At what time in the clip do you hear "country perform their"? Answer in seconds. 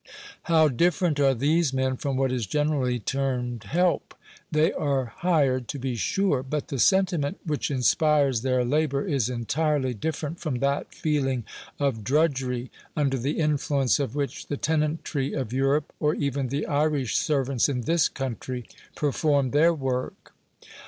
18.09-19.71